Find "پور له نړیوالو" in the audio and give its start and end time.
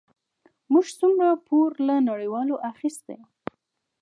1.47-2.55